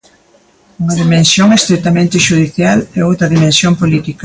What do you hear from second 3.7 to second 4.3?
política.